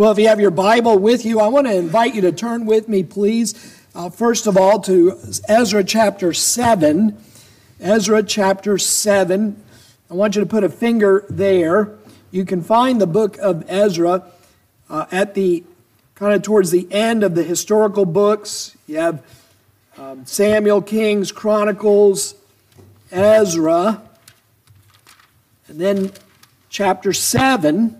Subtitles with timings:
[0.00, 2.64] Well, if you have your Bible with you, I want to invite you to turn
[2.64, 7.22] with me, please, uh, first of all, to Ezra chapter 7.
[7.80, 9.62] Ezra chapter 7.
[10.10, 11.98] I want you to put a finger there.
[12.30, 14.24] You can find the book of Ezra
[14.88, 15.64] uh, at the
[16.14, 18.74] kind of towards the end of the historical books.
[18.86, 19.22] You have
[19.98, 22.34] um, Samuel, Kings, Chronicles,
[23.12, 24.00] Ezra,
[25.68, 26.12] and then
[26.70, 27.99] chapter 7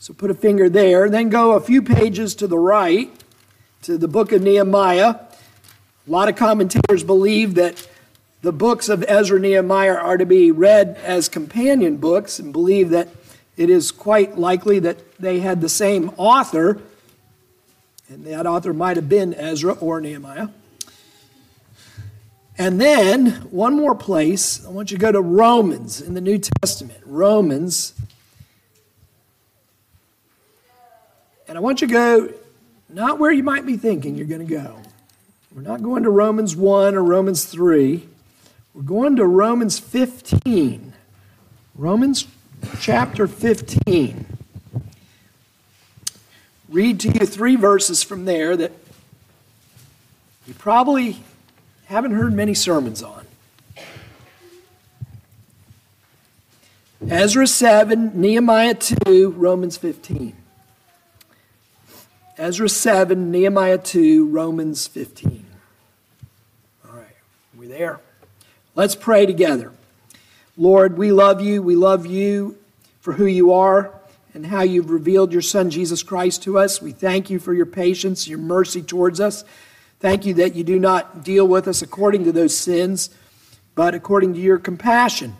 [0.00, 1.10] so put a finger there.
[1.10, 3.12] Then go a few pages to the right
[3.82, 5.08] to the book of Nehemiah.
[5.08, 7.86] A lot of commentators believe that
[8.40, 12.88] the books of Ezra and Nehemiah are to be read as companion books and believe
[12.90, 13.08] that
[13.58, 16.80] it is quite likely that they had the same author,
[18.08, 20.48] and that author might have been Ezra or Nehemiah.
[22.56, 26.38] And then, one more place, I want you to go to Romans in the New
[26.38, 27.00] Testament.
[27.04, 27.92] Romans
[31.50, 32.32] And I want you to go
[32.88, 34.76] not where you might be thinking you're going to go.
[35.52, 38.08] We're not going to Romans 1 or Romans 3.
[38.72, 40.92] We're going to Romans 15.
[41.74, 42.28] Romans
[42.78, 44.26] chapter 15.
[46.68, 48.70] Read to you three verses from there that
[50.46, 51.18] you probably
[51.86, 53.26] haven't heard many sermons on.
[57.08, 60.36] Ezra 7, Nehemiah 2, Romans 15.
[62.40, 65.44] Ezra 7, Nehemiah 2, Romans 15.
[66.88, 67.14] All right,
[67.54, 68.00] we there?
[68.74, 69.74] Let's pray together.
[70.56, 71.60] Lord, we love you.
[71.60, 72.56] We love you
[73.02, 73.92] for who you are
[74.32, 76.80] and how you've revealed your Son, Jesus Christ, to us.
[76.80, 79.44] We thank you for your patience, your mercy towards us.
[79.98, 83.10] Thank you that you do not deal with us according to those sins,
[83.74, 85.36] but according to your compassion.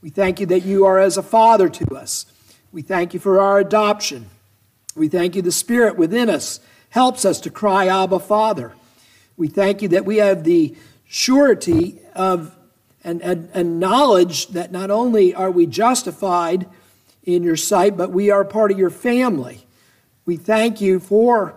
[0.00, 2.24] We thank you that you are as a father to us.
[2.72, 4.30] We thank you for our adoption.
[5.00, 8.74] We thank you, the Spirit within us helps us to cry, Abba, Father.
[9.38, 10.76] We thank you that we have the
[11.08, 12.54] surety of
[13.02, 16.66] and, and, and knowledge that not only are we justified
[17.24, 19.66] in your sight, but we are part of your family.
[20.26, 21.54] We thank you for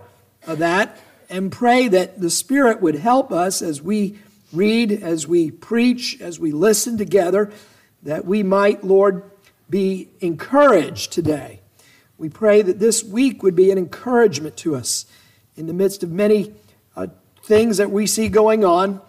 [0.47, 0.97] uh, that
[1.29, 4.19] and pray that the Spirit would help us as we
[4.53, 7.51] read, as we preach, as we listen together,
[8.03, 9.29] that we might, Lord,
[9.69, 11.59] be encouraged today
[12.23, 15.05] we pray that this week would be an encouragement to us
[15.57, 16.53] in the midst of many
[16.95, 17.07] uh,
[17.43, 19.01] things that we see going on.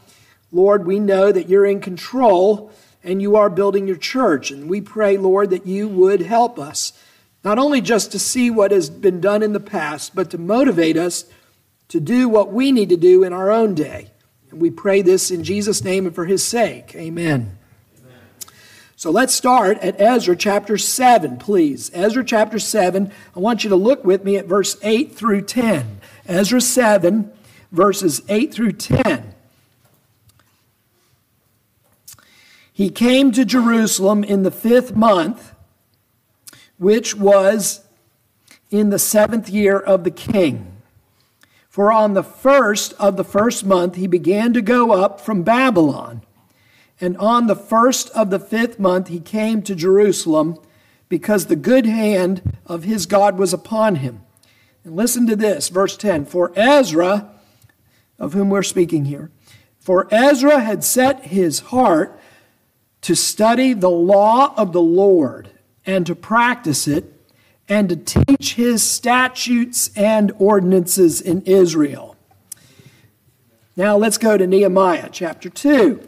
[0.50, 2.72] Lord, we know that you're in control
[3.04, 4.50] and you are building your church.
[4.50, 6.92] And we pray, Lord, that you would help us,
[7.44, 10.96] not only just to see what has been done in the past, but to motivate
[10.96, 11.26] us
[11.90, 14.10] to do what we need to do in our own day.
[14.50, 16.96] And we pray this in Jesus' name and for his sake.
[16.96, 17.58] Amen.
[19.04, 21.90] So let's start at Ezra chapter 7, please.
[21.92, 23.12] Ezra chapter 7.
[23.36, 26.00] I want you to look with me at verse 8 through 10.
[26.26, 27.30] Ezra 7,
[27.70, 29.34] verses 8 through 10.
[32.72, 35.52] He came to Jerusalem in the fifth month,
[36.78, 37.84] which was
[38.70, 40.78] in the seventh year of the king.
[41.68, 46.22] For on the first of the first month he began to go up from Babylon
[47.00, 50.58] and on the first of the fifth month he came to Jerusalem
[51.08, 54.22] because the good hand of his God was upon him.
[54.84, 57.30] And listen to this, verse 10 For Ezra,
[58.18, 59.30] of whom we're speaking here,
[59.80, 62.18] for Ezra had set his heart
[63.02, 65.50] to study the law of the Lord
[65.84, 67.04] and to practice it
[67.68, 72.16] and to teach his statutes and ordinances in Israel.
[73.76, 76.06] Now let's go to Nehemiah chapter 2.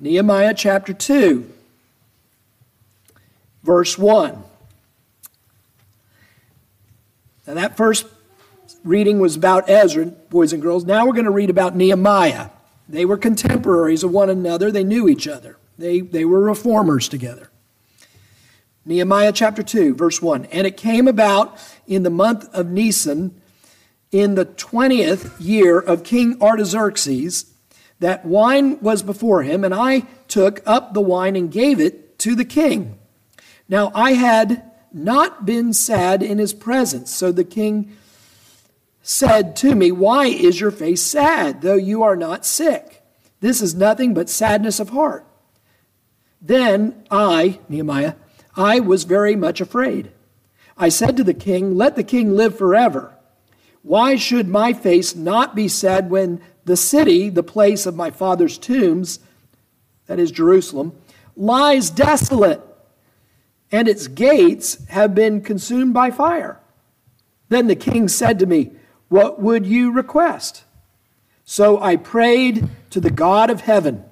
[0.00, 1.50] Nehemiah chapter 2,
[3.64, 4.44] verse 1.
[7.46, 8.06] Now, that first
[8.84, 10.84] reading was about Ezra, boys and girls.
[10.84, 12.50] Now we're going to read about Nehemiah.
[12.88, 17.50] They were contemporaries of one another, they knew each other, they, they were reformers together.
[18.84, 20.46] Nehemiah chapter 2, verse 1.
[20.46, 23.38] And it came about in the month of Nisan,
[24.12, 27.52] in the 20th year of King Artaxerxes,
[28.00, 32.34] that wine was before him, and I took up the wine and gave it to
[32.34, 32.98] the king.
[33.68, 37.12] Now I had not been sad in his presence.
[37.12, 37.96] So the king
[39.02, 43.02] said to me, Why is your face sad, though you are not sick?
[43.40, 45.26] This is nothing but sadness of heart.
[46.40, 48.14] Then I, Nehemiah,
[48.56, 50.10] I was very much afraid.
[50.76, 53.14] I said to the king, Let the king live forever.
[53.82, 58.58] Why should my face not be sad when the city, the place of my father's
[58.58, 59.18] tombs,
[60.06, 60.92] that is Jerusalem,
[61.34, 62.60] lies desolate,
[63.72, 66.60] and its gates have been consumed by fire.
[67.48, 68.72] Then the king said to me,
[69.08, 70.64] What would you request?
[71.44, 74.04] So I prayed to the God of heaven.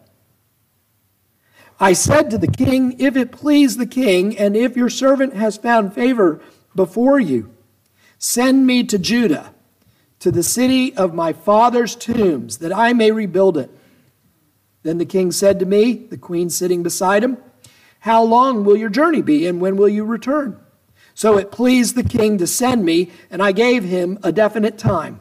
[1.78, 5.58] I said to the king, If it please the king, and if your servant has
[5.58, 6.40] found favor
[6.74, 7.54] before you,
[8.18, 9.52] send me to Judah,
[10.26, 13.70] to the city of my father's tombs, that I may rebuild it.
[14.82, 17.38] Then the king said to me, the queen sitting beside him,
[18.00, 20.58] How long will your journey be, and when will you return?
[21.14, 25.20] So it pleased the king to send me, and I gave him a definite time.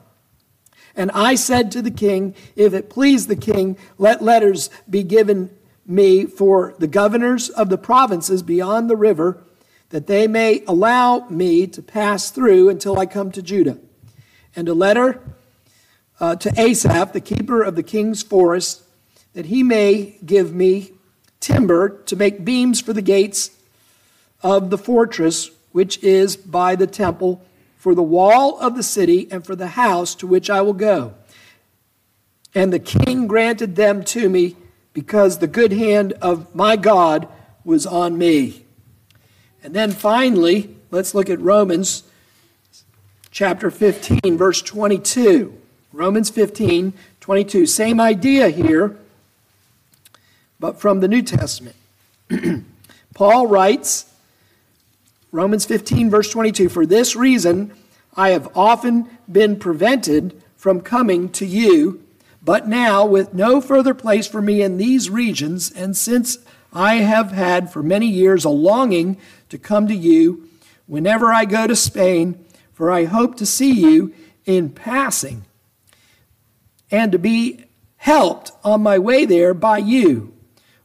[0.95, 5.55] And I said to the king, If it please the king, let letters be given
[5.85, 9.43] me for the governors of the provinces beyond the river,
[9.89, 13.77] that they may allow me to pass through until I come to Judah.
[14.55, 15.21] And a letter
[16.19, 18.83] uh, to Asaph, the keeper of the king's forest,
[19.33, 20.91] that he may give me
[21.39, 23.51] timber to make beams for the gates
[24.41, 27.43] of the fortress which is by the temple,
[27.77, 31.13] for the wall of the city, and for the house to which I will go.
[32.53, 34.55] And the king granted them to me
[34.93, 37.27] because the good hand of my God
[37.65, 38.65] was on me.
[39.61, 42.03] And then finally, let's look at Romans
[43.35, 45.53] chapter 15, verse 22.
[45.91, 47.65] Romans 15, 22.
[47.65, 48.97] Same idea here,
[50.57, 51.75] but from the New Testament.
[53.13, 54.05] Paul writes,
[55.33, 57.73] Romans 15, verse 22 For this reason
[58.15, 62.01] I have often been prevented from coming to you,
[62.41, 66.37] but now, with no further place for me in these regions, and since
[66.71, 69.17] I have had for many years a longing
[69.49, 70.47] to come to you
[70.87, 72.44] whenever I go to Spain,
[72.75, 74.13] for I hope to see you
[74.45, 75.45] in passing
[76.91, 77.63] and to be
[77.95, 80.33] helped on my way there by you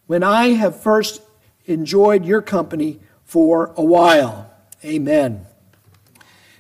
[0.06, 1.20] when I have first
[1.66, 4.50] enjoyed your company for a while.
[4.84, 5.46] Amen.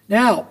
[0.08, 0.48] Now,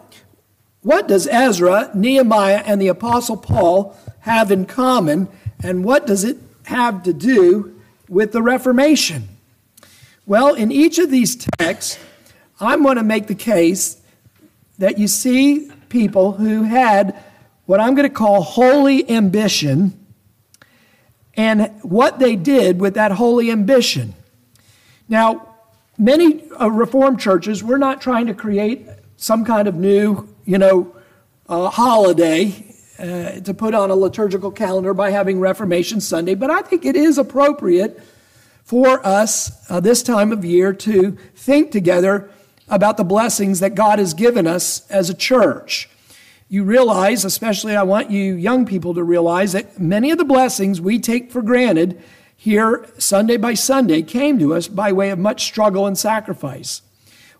[0.82, 5.28] what does Ezra, Nehemiah, and the Apostle Paul have in common,
[5.62, 9.28] and what does it have to do with the Reformation?
[10.26, 12.00] Well, in each of these texts,
[12.62, 13.99] I'm going to make the case
[14.80, 17.22] that you see people who had
[17.66, 20.08] what I'm going to call holy ambition
[21.36, 24.16] and what they did with that holy ambition.
[25.08, 25.56] Now,
[25.98, 28.88] many uh, Reformed churches, we're not trying to create
[29.18, 30.96] some kind of new, you know,
[31.48, 32.66] uh, holiday
[32.98, 36.96] uh, to put on a liturgical calendar by having Reformation Sunday, but I think it
[36.96, 38.02] is appropriate
[38.64, 42.30] for us uh, this time of year to think together
[42.70, 45.90] about the blessings that God has given us as a church.
[46.48, 50.82] You realize, especially I want you young people to realize, that many of the blessings
[50.82, 52.02] we take for granted
[52.36, 56.82] here Sunday by Sunday came to us by way of much struggle and sacrifice.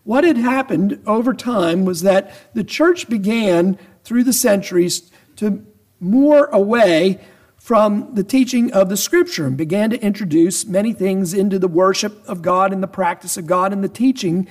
[0.04, 5.64] What had happened over time was that the church began through the centuries to
[6.00, 7.20] moor away
[7.56, 12.26] from the teaching of the scripture and began to introduce many things into the worship
[12.26, 14.48] of God and the practice of God and the teaching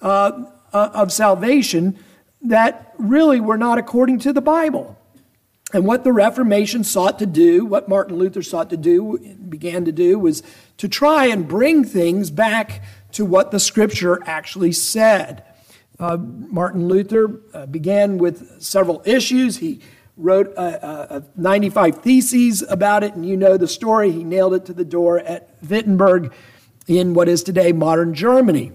[0.00, 1.98] uh, uh of salvation
[2.42, 4.98] that really were not according to the Bible.
[5.72, 9.18] And what the Reformation sought to do, what Martin Luther sought to do,
[9.48, 10.42] began to do, was
[10.76, 15.42] to try and bring things back to what the Scripture actually said.
[15.98, 19.56] Uh, Martin Luther uh, began with several issues.
[19.56, 19.80] He
[20.16, 24.12] wrote a, a, a 95 theses about it, and you know the story.
[24.12, 26.32] He nailed it to the door at Wittenberg
[26.86, 28.72] in what is today modern Germany.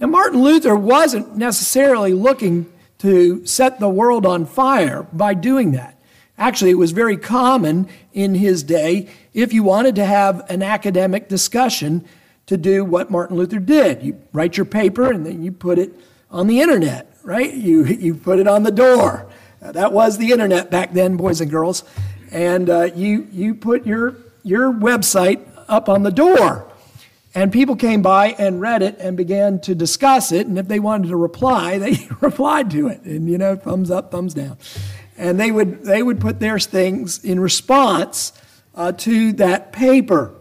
[0.00, 6.00] Now, Martin Luther wasn't necessarily looking to set the world on fire by doing that.
[6.38, 11.28] Actually, it was very common in his day if you wanted to have an academic
[11.28, 12.02] discussion
[12.46, 14.02] to do what Martin Luther did.
[14.02, 15.92] You write your paper and then you put it
[16.30, 17.52] on the internet, right?
[17.52, 19.30] You, you put it on the door.
[19.62, 21.84] Uh, that was the internet back then, boys and girls.
[22.30, 26.69] And uh, you, you put your, your website up on the door.
[27.34, 30.46] And people came by and read it and began to discuss it.
[30.48, 33.02] And if they wanted to reply, they replied to it.
[33.02, 34.58] And, you know, thumbs up, thumbs down.
[35.16, 38.32] And they would, they would put their things in response
[38.74, 40.34] uh, to that paper.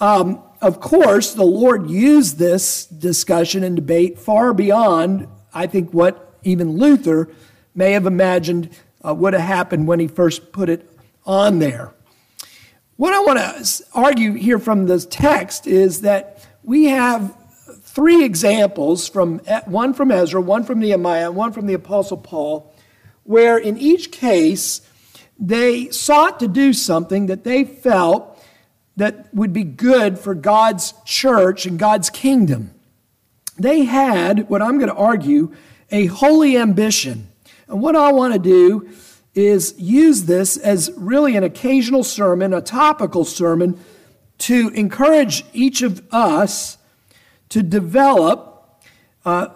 [0.00, 6.36] Um, of course, the Lord used this discussion and debate far beyond, I think, what
[6.42, 7.28] even Luther
[7.74, 8.70] may have imagined
[9.06, 10.90] uh, would have happened when he first put it
[11.24, 11.92] on there.
[12.98, 17.32] What I want to argue here from this text is that we have
[17.82, 22.74] three examples from one from Ezra, one from Nehemiah, and one from the Apostle Paul,
[23.22, 24.80] where in each case
[25.38, 28.36] they sought to do something that they felt
[28.96, 32.74] that would be good for God's church and God's kingdom.
[33.56, 35.54] They had, what I'm going to argue,
[35.92, 37.28] a holy ambition.
[37.68, 38.90] And what I want to do
[39.38, 43.78] is use this as really an occasional sermon, a topical sermon,
[44.38, 46.78] to encourage each of us
[47.48, 48.82] to develop,
[49.24, 49.48] uh,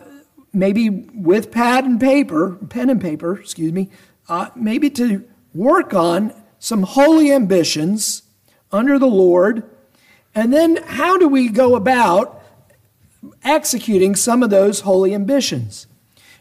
[0.52, 3.90] maybe with pad and paper, pen and paper, excuse me,
[4.28, 5.24] uh, maybe to
[5.54, 8.22] work on some holy ambitions
[8.70, 9.68] under the Lord.
[10.34, 12.42] And then how do we go about
[13.44, 15.86] executing some of those holy ambitions?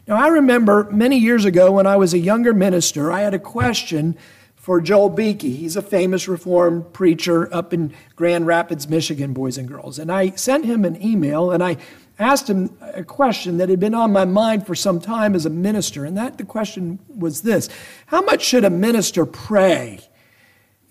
[0.06, 3.38] Now, I remember many years ago when I was a younger minister, I had a
[3.38, 4.16] question
[4.56, 5.42] for Joel Beeke.
[5.42, 10.00] He's a famous Reformed preacher up in Grand Rapids, Michigan, boys and girls.
[10.00, 11.76] And I sent him an email and I
[12.18, 15.50] asked him a question that had been on my mind for some time as a
[15.50, 16.04] minister.
[16.04, 17.68] And that the question was this
[18.06, 20.00] How much should a minister pray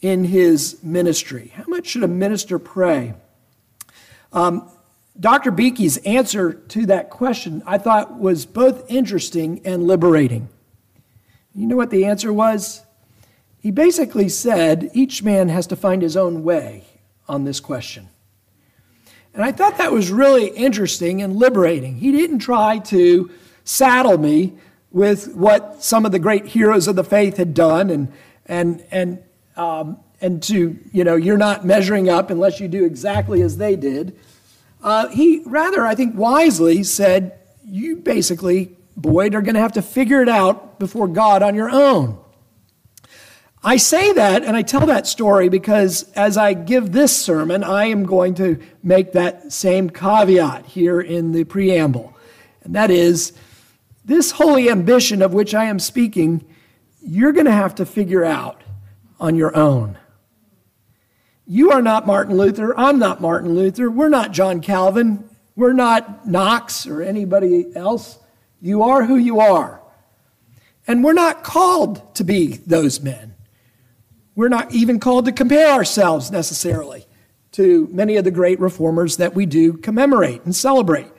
[0.01, 1.51] in his ministry?
[1.55, 3.13] How much should a minister pray?
[4.31, 4.69] Um,
[5.21, 5.51] Dr.
[5.51, 10.49] Beeke's answer to that question I thought was both interesting and liberating.
[11.53, 12.83] You know what the answer was?
[13.59, 16.85] He basically said each man has to find his own way
[17.27, 18.09] on this question.
[19.35, 21.97] And I thought that was really interesting and liberating.
[21.97, 23.29] He didn't try to
[23.63, 24.53] saddle me
[24.89, 28.11] with what some of the great heroes of the faith had done and,
[28.47, 29.23] and, and,
[29.55, 33.75] um, and to, you know, you're not measuring up unless you do exactly as they
[33.75, 34.17] did.
[34.81, 39.81] Uh, he rather, I think, wisely said, You basically, Boyd, are going to have to
[39.81, 42.17] figure it out before God on your own.
[43.63, 47.85] I say that and I tell that story because as I give this sermon, I
[47.85, 52.17] am going to make that same caveat here in the preamble.
[52.63, 53.33] And that is
[54.03, 56.43] this holy ambition of which I am speaking,
[57.03, 58.61] you're going to have to figure out
[59.19, 59.97] on your own.
[61.45, 62.77] You are not Martin Luther.
[62.77, 63.89] I'm not Martin Luther.
[63.89, 65.27] We're not John Calvin.
[65.55, 68.19] We're not Knox or anybody else.
[68.61, 69.81] You are who you are.
[70.87, 73.35] And we're not called to be those men.
[74.35, 77.05] We're not even called to compare ourselves necessarily
[77.53, 81.11] to many of the great reformers that we do commemorate and celebrate.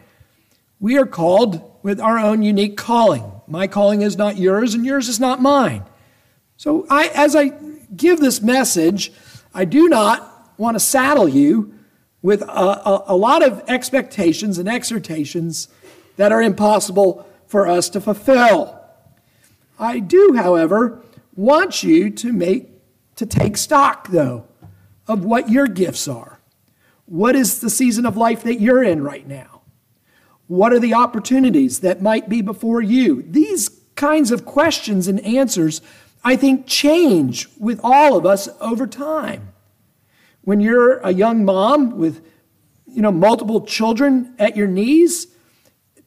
[0.80, 3.30] We are called with our own unique calling.
[3.46, 5.84] My calling is not yours, and yours is not mine.
[6.56, 7.52] So, I, as I
[7.94, 9.12] give this message,
[9.54, 11.74] I do not want to saddle you
[12.22, 15.68] with a, a, a, lot of expectations and exhortations
[16.16, 18.80] that are impossible for us to fulfill.
[19.78, 21.02] I do, however,
[21.34, 22.68] want you to make
[23.16, 24.46] to take stock though
[25.06, 26.38] of what your gifts are.
[27.06, 29.62] What is the season of life that you're in right now?
[30.46, 33.22] What are the opportunities that might be before you?
[33.22, 35.82] These kinds of questions and answers
[36.24, 39.52] I think, change with all of us over time.
[40.42, 42.24] When you're a young mom with
[42.86, 45.26] you know, multiple children at your knees,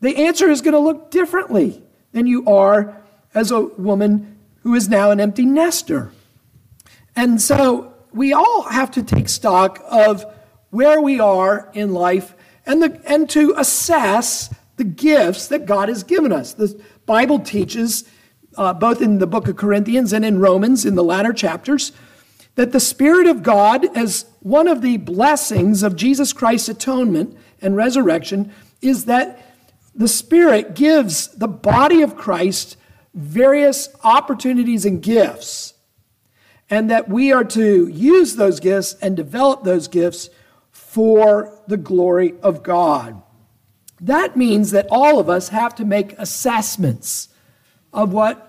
[0.01, 1.81] the answer is going to look differently
[2.11, 3.01] than you are
[3.33, 6.11] as a woman who is now an empty nester.
[7.15, 10.25] And so we all have to take stock of
[10.69, 16.03] where we are in life and, the, and to assess the gifts that God has
[16.03, 16.53] given us.
[16.53, 18.03] The Bible teaches
[18.57, 21.91] uh, both in the book of Corinthians and in Romans in the latter chapters,
[22.55, 27.75] that the Spirit of God, as one of the blessings of Jesus Christ's atonement and
[27.75, 29.41] resurrection, is that
[29.93, 32.77] the Spirit gives the body of Christ
[33.13, 35.73] various opportunities and gifts,
[36.69, 40.29] and that we are to use those gifts and develop those gifts
[40.71, 43.21] for the glory of God.
[44.01, 47.29] That means that all of us have to make assessments
[47.95, 48.41] of what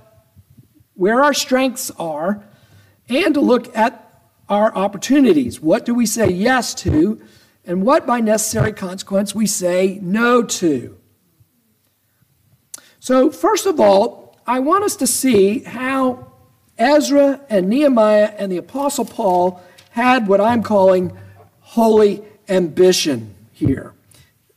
[0.94, 2.42] where our strengths are
[3.08, 4.02] and to look at
[4.48, 5.60] our opportunities.
[5.60, 7.20] What do we say yes to
[7.66, 10.96] and what by necessary consequence we say no to.
[13.00, 16.32] So, first of all, I want us to see how
[16.78, 19.60] Ezra and Nehemiah and the Apostle Paul
[19.90, 21.16] had what I'm calling
[21.60, 23.94] holy ambition here.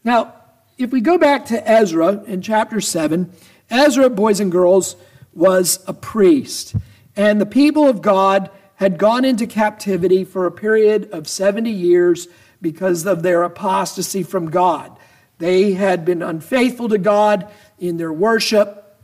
[0.03, 0.35] Now,
[0.77, 3.31] if we go back to Ezra in chapter 7,
[3.69, 4.95] Ezra, boys and girls,
[5.33, 6.75] was a priest.
[7.15, 12.27] And the people of God had gone into captivity for a period of 70 years
[12.61, 14.97] because of their apostasy from God.
[15.37, 18.97] They had been unfaithful to God in their worship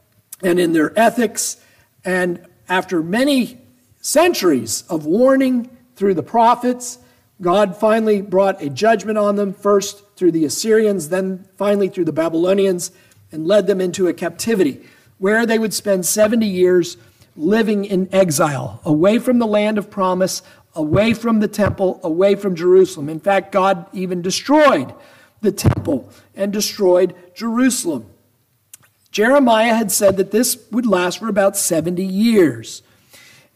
[0.44, 1.58] and in their ethics.
[2.04, 3.60] And after many
[4.02, 7.00] centuries of warning through the prophets,
[7.42, 12.14] God finally brought a judgment on them, first through the Assyrians, then finally through the
[12.14, 12.92] Babylonians
[13.32, 14.82] and led them into a captivity
[15.18, 16.98] where they would spend 70 years
[17.36, 20.42] living in exile, away from the land of promise,
[20.74, 23.10] away from the temple, away from Jerusalem.
[23.10, 24.94] In fact, God even destroyed
[25.42, 28.06] the temple and destroyed Jerusalem.
[29.12, 32.84] Jeremiah had said that this would last for about 70 years.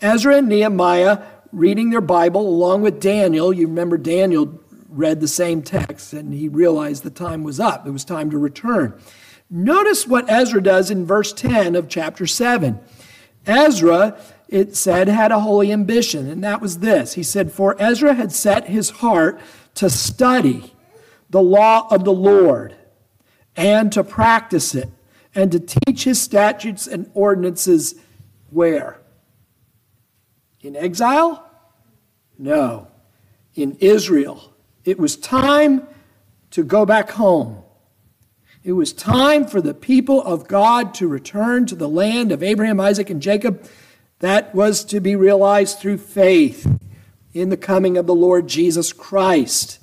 [0.02, 1.22] Ezra and Nehemiah
[1.52, 3.52] reading their Bible along with Daniel.
[3.52, 7.86] You remember Daniel read the same text and he realized the time was up.
[7.86, 8.94] It was time to return.
[9.50, 12.80] Notice what Ezra does in verse 10 of chapter 7.
[13.48, 17.14] Ezra, it said, had a holy ambition, and that was this.
[17.14, 19.40] He said, For Ezra had set his heart
[19.76, 20.74] to study
[21.30, 22.76] the law of the Lord
[23.56, 24.90] and to practice it
[25.34, 27.96] and to teach his statutes and ordinances
[28.50, 29.00] where?
[30.62, 31.46] In exile?
[32.38, 32.88] No,
[33.56, 34.54] in Israel.
[34.86, 35.88] It was time
[36.52, 37.64] to go back home.
[38.70, 42.80] It was time for the people of God to return to the land of Abraham,
[42.80, 43.68] Isaac, and Jacob.
[44.20, 46.80] That was to be realized through faith
[47.34, 49.80] in the coming of the Lord Jesus Christ.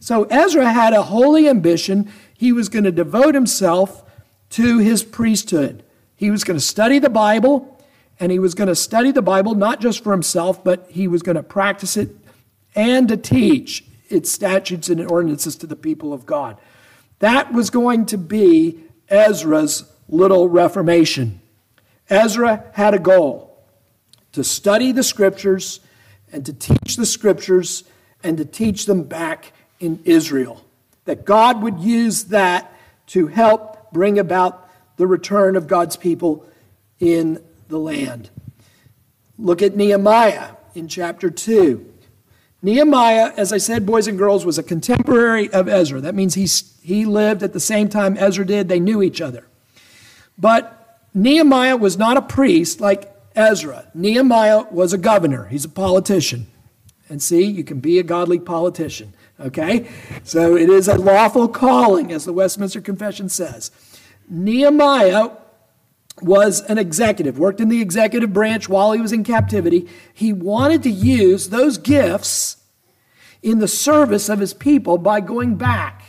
[0.00, 2.10] So Ezra had a holy ambition.
[2.32, 4.02] He was going to devote himself
[4.52, 5.84] to his priesthood.
[6.16, 7.78] He was going to study the Bible,
[8.18, 11.20] and he was going to study the Bible not just for himself, but he was
[11.20, 12.16] going to practice it
[12.74, 16.56] and to teach its statutes and ordinances to the people of God.
[17.18, 21.40] That was going to be Ezra's little reformation.
[22.08, 23.56] Ezra had a goal
[24.32, 25.80] to study the scriptures
[26.32, 27.84] and to teach the scriptures
[28.22, 30.64] and to teach them back in Israel.
[31.04, 32.72] That God would use that
[33.08, 36.46] to help bring about the return of God's people
[37.00, 38.30] in the land.
[39.38, 41.94] Look at Nehemiah in chapter 2.
[42.60, 46.00] Nehemiah, as I said, boys and girls, was a contemporary of Ezra.
[46.00, 46.48] That means he,
[46.82, 48.68] he lived at the same time Ezra did.
[48.68, 49.46] They knew each other.
[50.36, 53.88] But Nehemiah was not a priest like Ezra.
[53.94, 56.46] Nehemiah was a governor, he's a politician.
[57.08, 59.14] And see, you can be a godly politician.
[59.40, 59.88] Okay?
[60.24, 63.70] So it is a lawful calling, as the Westminster Confession says.
[64.28, 65.30] Nehemiah
[66.22, 69.88] was an executive, worked in the executive branch while he was in captivity.
[70.12, 72.56] He wanted to use those gifts
[73.42, 76.02] in the service of his people by going back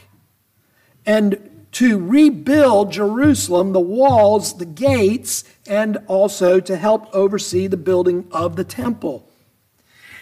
[1.05, 8.27] and to rebuild Jerusalem, the walls, the gates, and also to help oversee the building
[8.31, 9.29] of the temple.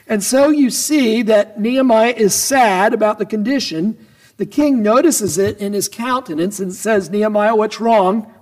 [0.08, 3.98] And so you see that Nehemiah is sad about the condition.
[4.38, 8.34] The king notices it in his countenance and says, Nehemiah, what's wrong?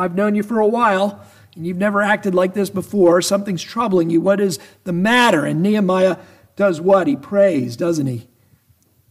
[0.00, 3.20] I've known you for a while, and you've never acted like this before.
[3.22, 4.20] Something's troubling you.
[4.20, 5.44] What is the matter?
[5.44, 6.16] And Nehemiah
[6.56, 7.06] does what?
[7.06, 8.28] He prays, doesn't he?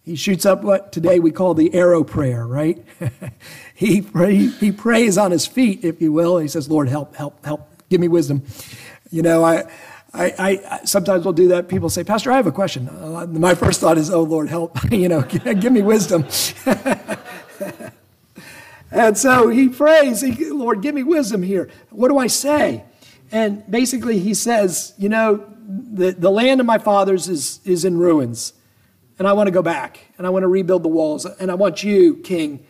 [0.02, 2.84] He shoots up what today we call the arrow prayer, right?
[3.75, 6.39] he, pray, he prays on his feet, if you will.
[6.39, 7.69] He says, Lord, help, help, help.
[7.89, 8.43] Give me wisdom.
[9.12, 9.69] You know, I,
[10.13, 11.67] I, I, sometimes will do that.
[11.67, 12.89] People say, Pastor, I have a question.
[12.89, 14.78] Uh, my first thought is, oh, Lord, help.
[14.91, 15.21] you know,
[15.54, 16.25] give me wisdom.
[18.91, 21.69] And so he prays, Lord, give me wisdom here.
[21.89, 22.84] What do I say?
[23.32, 27.97] And basically, he says, you know, the, the land of my fathers is, is in
[27.97, 28.54] ruins.
[29.19, 31.25] And I want to go back and I want to rebuild the walls.
[31.25, 32.65] And I want you, King,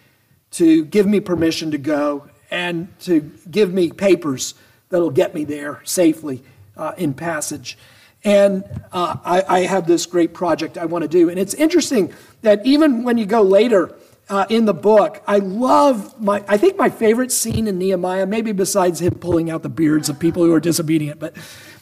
[0.51, 4.55] to give me permission to go and to give me papers
[4.89, 6.43] that'll get me there safely
[6.75, 7.77] uh, in passage.
[8.23, 11.29] And uh, I, I, have this great project I want to do.
[11.29, 13.95] And it's interesting that even when you go later
[14.29, 18.51] uh, in the book, I love my, I think my favorite scene in Nehemiah, maybe
[18.51, 21.35] besides him pulling out the beards of people who are disobedient, but,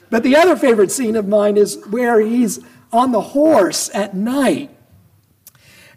[0.09, 2.59] but the other favorite scene of mine is where he's
[2.91, 4.71] on the horse at night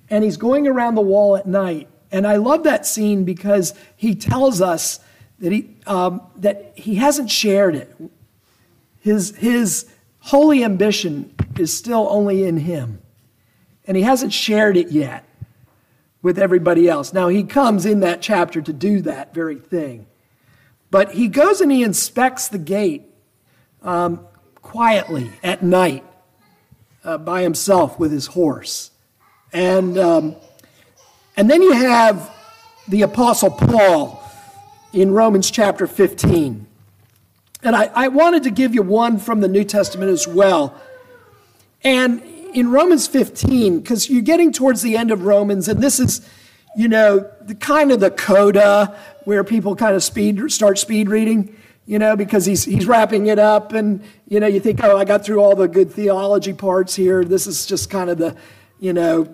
[0.08, 1.88] and he's going around the wall at night.
[2.10, 4.98] And I love that scene because he tells us
[5.38, 7.96] that he, um, that he hasn't shared it
[9.00, 9.86] his, his
[10.20, 13.00] holy ambition is still only in him,
[13.86, 15.24] and he hasn't shared it yet
[16.22, 17.12] with everybody else.
[17.12, 20.06] Now, he comes in that chapter to do that very thing.
[20.90, 23.04] But he goes and he inspects the gate
[23.82, 26.04] um, quietly at night
[27.04, 28.90] uh, by himself with his horse.
[29.52, 30.36] And, um,
[31.36, 32.34] and then you have
[32.88, 34.22] the Apostle Paul
[34.92, 36.66] in Romans chapter 15.
[37.62, 40.74] And I, I wanted to give you one from the New Testament as well.
[41.82, 42.22] And
[42.54, 46.26] in Romans 15, because you're getting towards the end of Romans, and this is,
[46.76, 51.56] you know, the kind of the coda where people kind of speed start speed reading,
[51.86, 55.04] you know, because he's he's wrapping it up, and you know, you think, oh, I
[55.04, 57.24] got through all the good theology parts here.
[57.24, 58.36] This is just kind of the,
[58.78, 59.28] you know,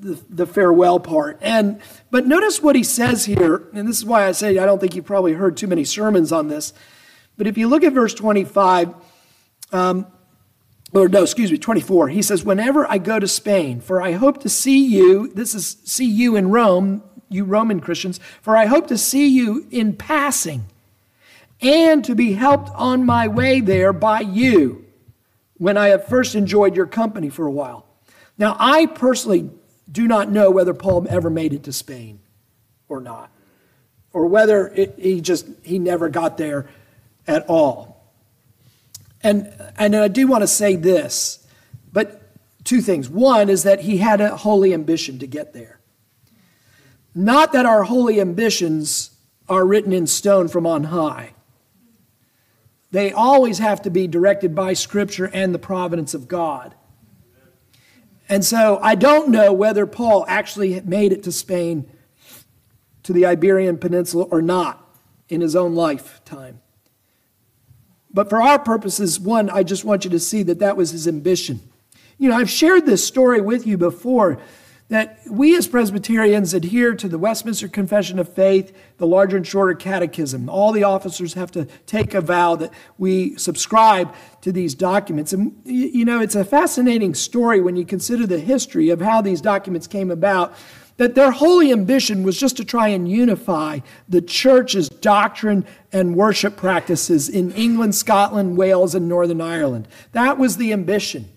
[0.00, 1.38] the, the farewell part.
[1.42, 4.80] And but notice what he says here, and this is why I say I don't
[4.80, 6.72] think you probably heard too many sermons on this.
[7.36, 8.94] But if you look at verse 25,
[9.70, 10.06] um,
[10.92, 12.08] or no, excuse me, 24.
[12.08, 15.76] He says, Whenever I go to Spain, for I hope to see you, this is
[15.84, 20.64] see you in Rome, you Roman Christians, for I hope to see you in passing
[21.60, 24.86] and to be helped on my way there by you
[25.58, 27.84] when I have first enjoyed your company for a while.
[28.38, 29.50] Now, I personally
[29.90, 32.20] do not know whether Paul ever made it to Spain
[32.88, 33.30] or not,
[34.12, 36.68] or whether it, he just he never got there
[37.26, 37.97] at all.
[39.22, 41.46] And, and I do want to say this,
[41.92, 42.22] but
[42.64, 43.08] two things.
[43.08, 45.80] One is that he had a holy ambition to get there.
[47.14, 49.10] Not that our holy ambitions
[49.48, 51.32] are written in stone from on high.
[52.90, 56.74] They always have to be directed by Scripture and the providence of God.
[58.28, 61.90] And so I don't know whether Paul actually made it to Spain,
[63.02, 64.84] to the Iberian Peninsula, or not
[65.28, 66.60] in his own lifetime.
[68.12, 71.06] But for our purposes, one, I just want you to see that that was his
[71.06, 71.60] ambition.
[72.16, 74.40] You know, I've shared this story with you before
[74.88, 79.74] that we as Presbyterians adhere to the Westminster Confession of Faith, the larger and shorter
[79.74, 80.48] catechism.
[80.48, 85.34] All the officers have to take a vow that we subscribe to these documents.
[85.34, 89.42] And, you know, it's a fascinating story when you consider the history of how these
[89.42, 90.54] documents came about.
[90.98, 96.56] That their holy ambition was just to try and unify the church's doctrine and worship
[96.56, 99.88] practices in England, Scotland, Wales, and Northern Ireland.
[100.12, 101.30] That was the ambition.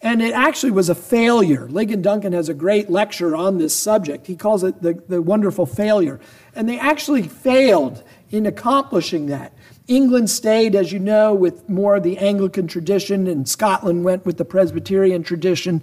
[0.00, 1.66] And it actually was a failure.
[1.66, 4.28] Ligon Duncan has a great lecture on this subject.
[4.28, 6.20] He calls it the, the wonderful failure.
[6.54, 9.52] And they actually failed in accomplishing that.
[9.88, 14.36] England stayed, as you know, with more of the Anglican tradition, and Scotland went with
[14.36, 15.82] the Presbyterian tradition.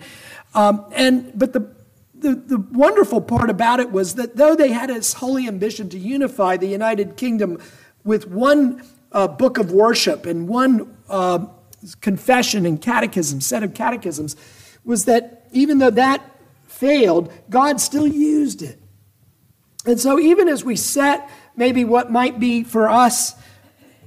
[0.54, 1.68] Um, and but the,
[2.20, 5.98] the the wonderful part about it was that though they had this holy ambition to
[5.98, 7.62] unify the United Kingdom
[8.04, 11.46] with one uh, book of worship and one uh,
[12.02, 14.36] confession and catechism, set of catechisms,
[14.84, 16.22] was that even though that
[16.68, 18.80] failed, God still used it.
[19.86, 23.36] And so, even as we set maybe what might be for us,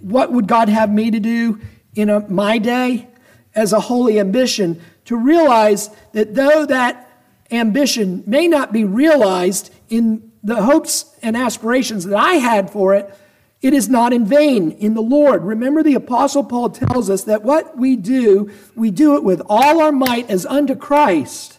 [0.00, 1.60] what would God have me to do
[1.94, 3.08] in a, my day
[3.54, 7.07] as a holy ambition, to realize that though that
[7.50, 13.12] ambition may not be realized in the hopes and aspirations that I had for it,
[13.61, 15.42] it is not in vain in the Lord.
[15.42, 19.82] Remember, the Apostle Paul tells us that what we do, we do it with all
[19.82, 21.58] our might as unto Christ.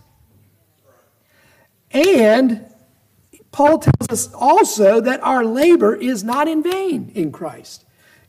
[1.91, 2.65] And
[3.51, 7.83] Paul tells us also that our labor is not in vain in Christ.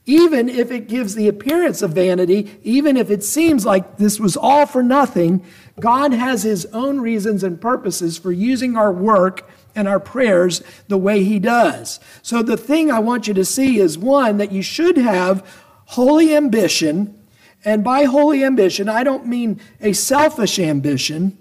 [0.07, 4.37] Even if it gives the appearance of vanity, even if it seems like this was
[4.37, 5.45] all for nothing,
[5.79, 10.99] God has his own reasons and purposes for using our work and our prayers the
[10.99, 12.01] way He does.
[12.23, 15.47] So, the thing I want you to see is one, that you should have
[15.87, 17.17] holy ambition.
[17.65, 21.37] And by holy ambition, I don't mean a selfish ambition.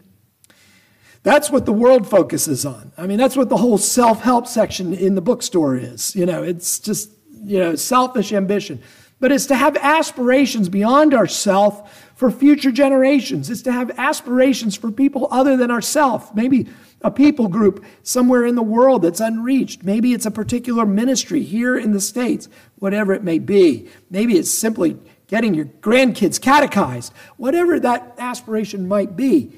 [1.24, 2.91] That's what the world focuses on.
[2.98, 6.15] I mean, that's what the whole self help section in the bookstore is.
[6.15, 7.12] You know, it's just,
[7.43, 8.82] you know, selfish ambition.
[9.19, 13.49] But it's to have aspirations beyond ourself for future generations.
[13.49, 16.28] It's to have aspirations for people other than ourselves.
[16.34, 16.67] Maybe
[17.02, 19.84] a people group somewhere in the world that's unreached.
[19.84, 23.89] Maybe it's a particular ministry here in the States, whatever it may be.
[24.10, 24.97] Maybe it's simply
[25.28, 29.54] getting your grandkids catechized, whatever that aspiration might be.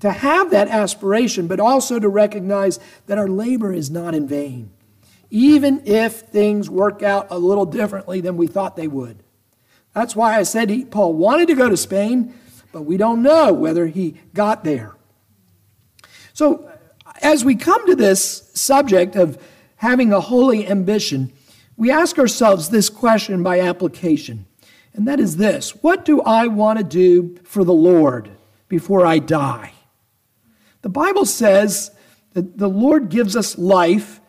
[0.00, 4.70] To have that aspiration, but also to recognize that our labor is not in vain,
[5.30, 9.22] even if things work out a little differently than we thought they would.
[9.94, 12.34] That's why I said he, Paul wanted to go to Spain,
[12.72, 14.94] but we don't know whether he got there.
[16.32, 16.70] So
[17.22, 19.42] as we come to this subject of
[19.76, 21.32] having a holy ambition,
[21.76, 24.46] we ask ourselves this question by application.
[24.94, 28.30] And that is this What do I want to do for the Lord
[28.68, 29.72] before I die?
[30.82, 31.90] The Bible says
[32.34, 34.20] that the Lord gives us life,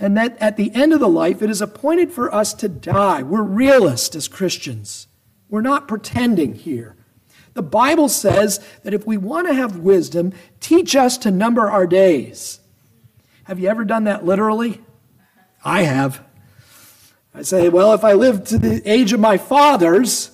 [0.00, 3.22] and that at the end of the life, it is appointed for us to die.
[3.22, 5.06] We're realists as Christians.
[5.50, 6.96] We're not pretending here.
[7.52, 11.86] The Bible says that if we want to have wisdom, teach us to number our
[11.86, 12.60] days.
[13.44, 14.80] Have you ever done that literally?
[15.62, 16.24] I have.
[17.34, 20.30] I say, well, if I live to the age of my fathers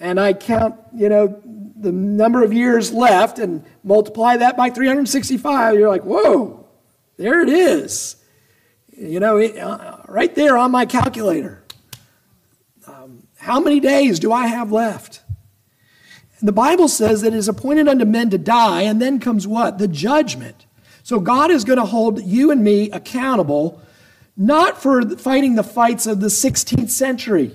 [0.00, 1.42] and I count, you know,
[1.76, 6.66] the number of years left and multiply that by 365, you're like, whoa,
[7.18, 8.16] there it is.
[8.96, 11.62] You know, it, uh, right there on my calculator.
[12.86, 15.22] Um, how many days do I have left?
[16.42, 19.78] The Bible says that it is appointed unto men to die, and then comes what?
[19.78, 20.66] The judgment.
[21.02, 23.80] So God is going to hold you and me accountable,
[24.36, 27.52] not for fighting the fights of the 16th century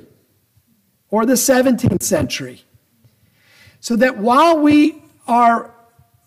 [1.10, 2.64] or the 17th century.
[3.80, 5.74] So that while we are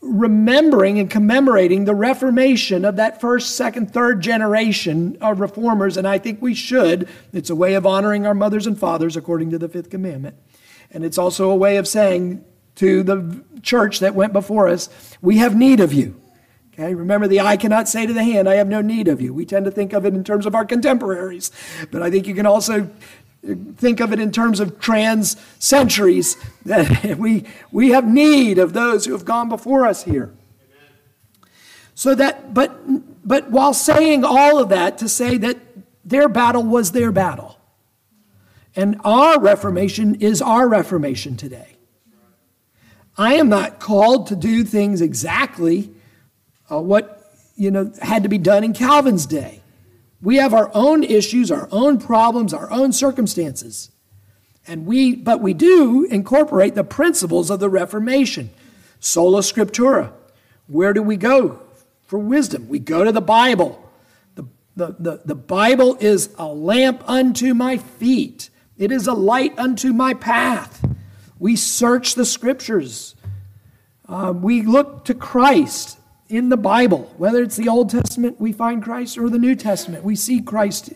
[0.02, 6.18] remembering and commemorating the Reformation of that first, second, third generation of reformers, and I
[6.18, 7.08] think we should.
[7.32, 10.36] It's a way of honoring our mothers and fathers according to the fifth commandment.
[10.90, 14.88] And it's also a way of saying to the church that went before us,
[15.20, 16.20] we have need of you.
[16.74, 19.32] Okay, remember the eye cannot say to the hand, I have no need of you.
[19.32, 21.50] We tend to think of it in terms of our contemporaries,
[21.90, 22.90] but I think you can also
[23.76, 26.36] think of it in terms of trans centuries
[27.16, 30.32] we, we have need of those who have gone before us here.
[31.94, 32.80] So that, but,
[33.26, 35.58] but while saying all of that, to say that
[36.04, 37.58] their battle was their battle.
[38.74, 41.76] And our Reformation is our Reformation today.
[43.16, 45.92] I am not called to do things exactly
[46.70, 47.18] uh, what
[47.56, 49.61] you know had to be done in Calvin's day.
[50.22, 53.90] We have our own issues, our own problems, our own circumstances.
[54.66, 58.50] And we, but we do incorporate the principles of the Reformation.
[59.00, 60.12] Sola Scriptura.
[60.68, 61.60] Where do we go
[62.06, 62.68] for wisdom?
[62.68, 63.90] We go to the Bible.
[64.36, 64.44] The,
[64.76, 69.92] the, the, the Bible is a lamp unto my feet, it is a light unto
[69.92, 70.84] my path.
[71.38, 73.16] We search the Scriptures.
[74.08, 75.98] Uh, we look to Christ
[76.32, 77.12] in the Bible.
[77.18, 80.94] Whether it's the Old Testament, we find Christ, or the New Testament, we see Christ.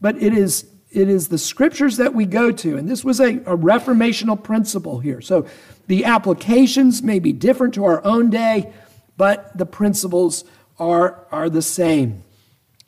[0.00, 2.78] But it is, it is the scriptures that we go to.
[2.78, 5.20] And this was a, a reformational principle here.
[5.20, 5.46] So
[5.88, 8.72] the applications may be different to our own day,
[9.18, 10.44] but the principles
[10.78, 12.22] are, are the same.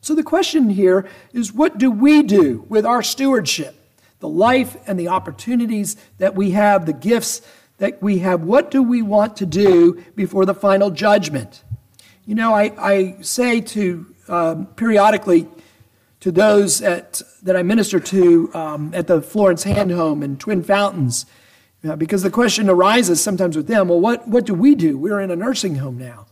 [0.01, 3.75] So the question here is what do we do with our stewardship?
[4.21, 7.43] The life and the opportunities that we have, the gifts
[7.77, 8.43] that we have.
[8.43, 11.63] What do we want to do before the final judgment?
[12.27, 15.47] You know, I, I say to um, periodically
[16.21, 20.63] to those at, that I minister to um, at the Florence Hand Home and Twin
[20.63, 21.27] Fountains,
[21.87, 24.97] uh, because the question arises sometimes with them well, what, what do we do?
[24.97, 26.25] We're in a nursing home now.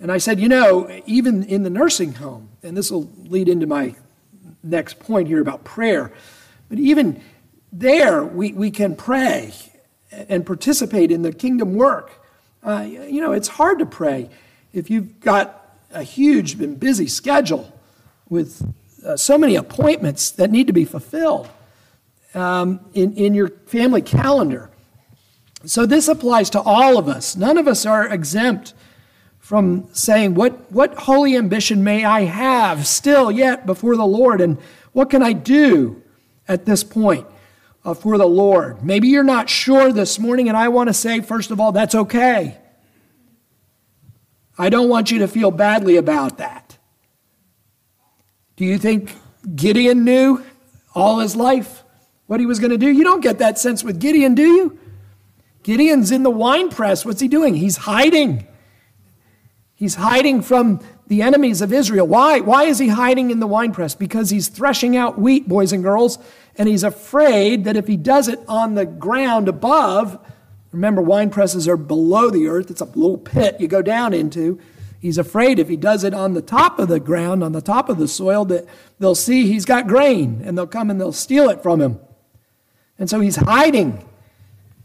[0.00, 3.66] And I said, you know, even in the nursing home, and this will lead into
[3.66, 3.96] my
[4.62, 6.10] next point here about prayer,
[6.70, 7.20] but even
[7.70, 9.52] there we, we can pray
[10.10, 12.24] and participate in the kingdom work.
[12.62, 14.30] Uh, you know, it's hard to pray
[14.72, 17.72] if you've got a huge and busy schedule
[18.28, 18.62] with
[19.04, 21.48] uh, so many appointments that need to be fulfilled
[22.34, 24.70] um, in, in your family calendar.
[25.64, 27.36] So this applies to all of us.
[27.36, 28.74] None of us are exempt
[29.38, 34.40] from saying, What, what holy ambition may I have still yet before the Lord?
[34.40, 34.58] And
[34.92, 36.02] what can I do
[36.46, 37.26] at this point
[37.84, 38.84] uh, for the Lord?
[38.84, 41.94] Maybe you're not sure this morning, and I want to say, first of all, that's
[41.94, 42.58] okay.
[44.58, 46.76] I don't want you to feel badly about that.
[48.56, 49.14] Do you think
[49.54, 50.44] Gideon knew
[50.94, 51.84] all his life
[52.26, 52.88] what he was going to do?
[52.88, 54.78] You don't get that sense with Gideon, do you?
[55.62, 57.04] Gideon's in the wine press.
[57.04, 57.54] What's he doing?
[57.54, 58.46] He's hiding.
[59.74, 62.06] He's hiding from the enemies of Israel.
[62.06, 62.40] Why?
[62.40, 63.94] Why is he hiding in the wine press?
[63.94, 66.18] Because he's threshing out wheat, boys and girls,
[66.56, 70.18] and he's afraid that if he does it on the ground above,
[70.72, 72.70] Remember, wine presses are below the earth.
[72.70, 74.60] It's a little pit you go down into.
[75.00, 77.88] He's afraid if he does it on the top of the ground, on the top
[77.88, 78.66] of the soil, that
[78.98, 82.00] they'll see he's got grain and they'll come and they'll steal it from him.
[82.98, 84.04] And so he's hiding.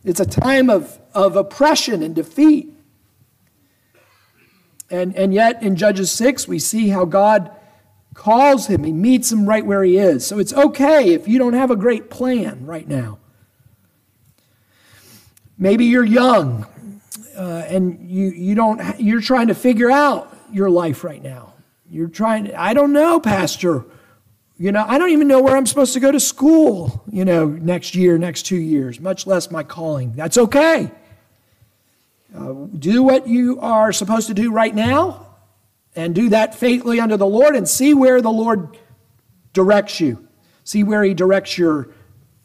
[0.04, 2.70] It's a time of, of oppression and defeat.
[4.90, 7.52] And, and yet in Judges 6, we see how God
[8.14, 8.84] calls him.
[8.84, 10.28] He meets him right where he is.
[10.28, 13.18] So it's okay if you don't have a great plan right now.
[15.64, 16.66] Maybe you're young
[17.38, 21.54] uh, and you, you don't, you're trying to figure out your life right now.
[21.90, 23.86] You're trying, to, I don't know, Pastor.
[24.58, 27.48] You know, I don't even know where I'm supposed to go to school, you know,
[27.48, 30.12] next year, next two years, much less my calling.
[30.18, 30.92] That's okay.
[32.38, 35.28] Uh, do what you are supposed to do right now
[35.96, 38.78] and do that faithfully under the Lord and see where the Lord
[39.54, 40.28] directs you.
[40.66, 41.88] See where He directs your,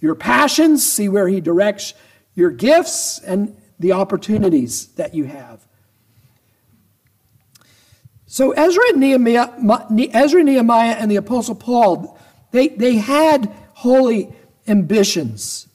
[0.01, 1.95] your passions, see where He directs
[2.39, 5.67] your gifts and the opportunities that you have.
[8.27, 9.51] So Ezra and Nehemiah,
[10.15, 12.17] Ezra, Nehemiah, and the Apostle Paul,
[12.53, 14.33] they, they had holy
[14.69, 15.67] ambitions.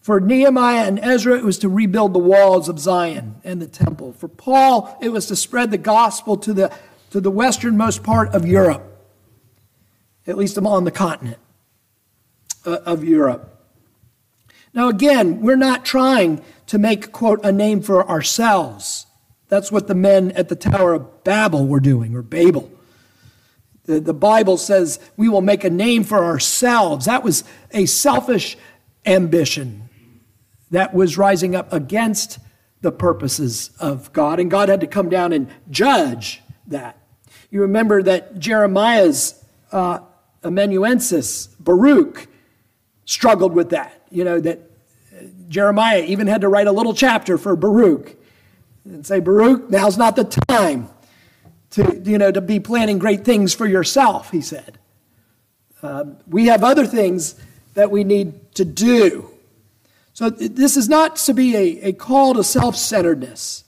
[0.00, 4.14] For Nehemiah and Ezra, it was to rebuild the walls of Zion and the temple.
[4.14, 6.72] For Paul, it was to spread the gospel to the,
[7.10, 9.06] to the westernmost part of Europe,
[10.26, 11.38] at least on the continent
[12.64, 13.53] uh, of Europe.
[14.74, 19.06] Now, again, we're not trying to make, quote, a name for ourselves.
[19.48, 22.70] That's what the men at the Tower of Babel were doing, or Babel.
[23.84, 27.06] The, the Bible says we will make a name for ourselves.
[27.06, 28.56] That was a selfish
[29.06, 29.88] ambition
[30.70, 32.38] that was rising up against
[32.80, 36.98] the purposes of God, and God had to come down and judge that.
[37.50, 40.00] You remember that Jeremiah's uh,
[40.42, 42.26] amanuensis, Baruch,
[43.04, 43.93] struggled with that.
[44.14, 44.60] You know, that
[45.48, 48.16] Jeremiah even had to write a little chapter for Baruch
[48.84, 50.88] and say, Baruch, now's not the time
[51.70, 54.78] to, you know, to be planning great things for yourself, he said.
[55.82, 57.34] Uh, we have other things
[57.74, 59.30] that we need to do.
[60.12, 63.64] So this is not to be a, a call to self-centeredness.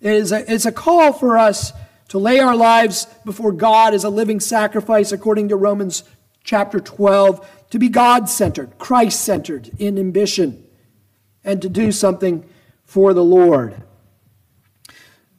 [0.00, 1.72] It is a, it's a call for us
[2.08, 6.02] to lay our lives before God as a living sacrifice according to Romans
[6.42, 10.64] chapter 12, to be God-centered, Christ-centered in ambition,
[11.44, 12.44] and to do something
[12.84, 13.82] for the Lord.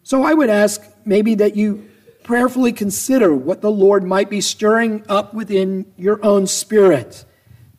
[0.04, 1.90] So I would ask maybe that you
[2.24, 7.26] prayerfully consider what the Lord might be stirring up within your own spirit.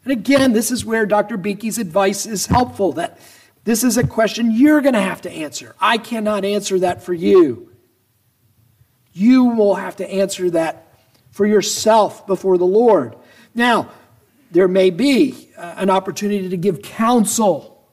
[0.05, 1.37] And again, this is where Dr.
[1.37, 3.19] Beeke's advice is helpful that
[3.65, 5.75] this is a question you're going to have to answer.
[5.81, 7.71] I cannot answer that for you.
[9.13, 10.89] You will have to answer that
[11.31, 13.15] for yourself before the Lord.
[13.55, 13.91] Now,
[14.53, 17.85] there may be uh, an opportunity to give counsel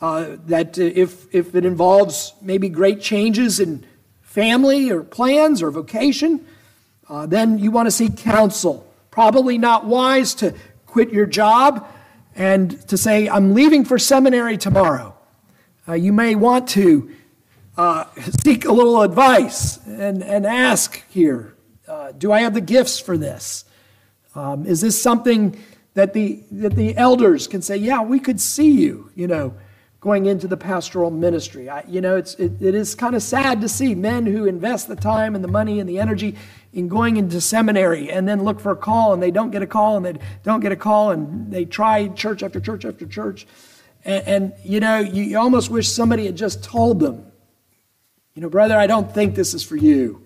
[0.00, 3.84] uh, that uh, if, if it involves maybe great changes in
[4.20, 6.46] family or plans or vocation,
[7.08, 8.86] uh, then you want to seek counsel.
[9.10, 10.54] Probably not wise to
[10.86, 11.86] quit your job
[12.36, 15.16] and to say, I'm leaving for seminary tomorrow.
[15.88, 17.10] Uh, you may want to
[17.76, 18.04] uh,
[18.42, 21.54] seek a little advice and, and ask here
[22.18, 23.64] Do I have the gifts for this?
[24.34, 25.58] Um, is this something
[25.94, 29.54] that the, that the elders can say, Yeah, we could see you, you know?
[30.00, 31.68] going into the pastoral ministry.
[31.68, 34.88] I, you know, it's, it, it is kind of sad to see men who invest
[34.88, 36.36] the time and the money and the energy
[36.72, 39.66] in going into seminary and then look for a call and they don't get a
[39.66, 43.46] call and they don't get a call and they try church after church after church.
[44.04, 47.30] And, and you know, you, you almost wish somebody had just told them,
[48.34, 50.22] you know, brother, I don't think this is for you.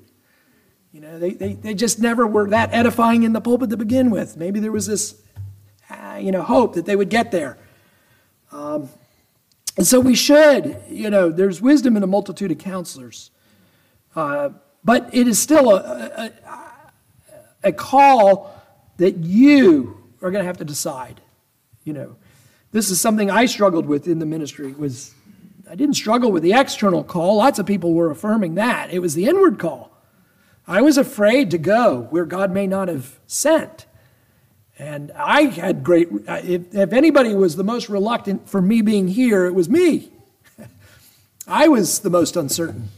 [0.92, 4.10] You know, they, they, they just never were that edifying in the pulpit to begin
[4.10, 4.36] with.
[4.36, 5.20] Maybe there was this,
[6.20, 7.58] you know, hope that they would get there.
[8.52, 8.88] Um,
[9.76, 13.30] and so we should, you know, there's wisdom in a multitude of counselors.
[14.14, 14.50] Uh,
[14.84, 18.54] but it is still a, a, a call
[18.98, 21.20] that you are going to have to decide.
[21.84, 22.16] You know,
[22.70, 25.14] this is something I struggled with in the ministry was
[25.68, 27.36] I didn't struggle with the external call.
[27.36, 28.92] Lots of people were affirming that.
[28.92, 29.90] It was the inward call.
[30.66, 33.86] I was afraid to go where God may not have sent.
[34.78, 39.46] And I had great, if, if anybody was the most reluctant for me being here,
[39.46, 40.10] it was me.
[41.46, 42.88] I was the most uncertain.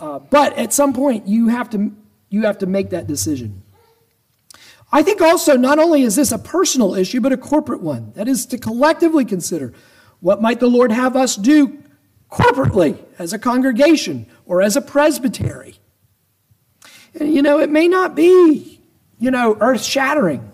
[0.00, 1.94] Uh, but at some point, you have, to,
[2.28, 3.62] you have to make that decision.
[4.92, 8.12] I think also, not only is this a personal issue, but a corporate one.
[8.14, 9.72] That is to collectively consider
[10.18, 11.78] what might the Lord have us do
[12.30, 15.76] corporately as a congregation or as a presbytery.
[17.18, 18.80] And, you know, it may not be,
[19.18, 20.49] you know, earth shattering.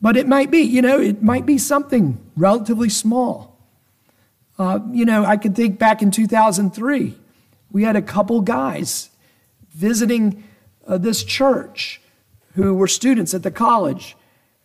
[0.00, 3.58] But it might be, you know, it might be something relatively small.
[4.58, 7.16] Uh, you know, I could think back in 2003,
[7.70, 9.10] we had a couple guys
[9.74, 10.44] visiting
[10.86, 12.00] uh, this church
[12.54, 14.16] who were students at the college.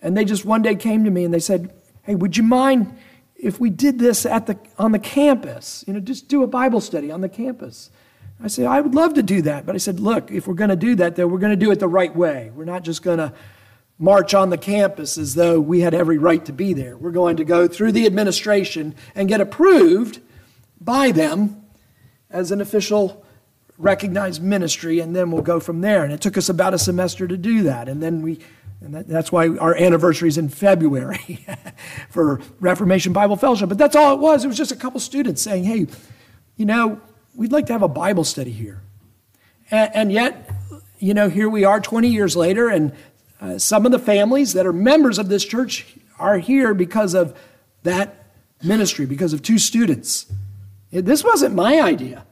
[0.02, 2.96] And they just one day came to me and they said, Hey, would you mind
[3.36, 5.84] if we did this at the, on the campus?
[5.88, 7.90] You know, just do a Bible study on the campus.
[8.44, 9.66] I said, I would love to do that.
[9.66, 11.72] But I said, Look, if we're going to do that, though, we're going to do
[11.72, 12.52] it the right way.
[12.54, 13.34] We're not just going to
[13.98, 16.98] march on the campus as though we had every right to be there.
[16.98, 20.20] We're going to go through the administration and get approved
[20.80, 21.64] by them
[22.30, 23.26] as an official
[23.78, 26.04] recognized ministry, and then we'll go from there.
[26.04, 27.90] And it took us about a semester to do that.
[27.90, 28.40] And then we,
[28.82, 31.46] and that, that's why our anniversary is in February
[32.10, 33.70] for Reformation Bible Fellowship.
[33.70, 34.44] But that's all it was.
[34.44, 35.88] It was just a couple students saying, hey,
[36.56, 37.02] you know,
[37.34, 38.82] we'd like to have a Bible study here.
[39.72, 40.50] And, and yet,
[41.00, 42.94] you know, here we are 20 years later, and
[43.46, 45.86] uh, some of the families that are members of this church
[46.18, 47.38] are here because of
[47.84, 48.26] that
[48.64, 50.26] ministry, because of two students.
[50.92, 52.26] This wasn't my idea.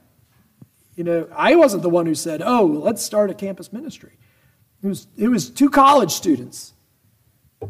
[0.96, 4.12] You know, I wasn't the one who said, oh, let's start a campus ministry.
[4.82, 6.72] It was, it was two college students